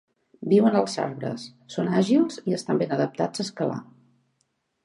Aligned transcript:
Viuen 0.53 0.77
als 0.79 0.95
arbres, 1.03 1.43
són 1.75 1.93
àgils 1.99 2.41
i 2.53 2.57
estan 2.61 2.83
ben 2.83 2.97
adaptats 2.99 3.45
a 3.45 3.47
escalar. 3.49 3.81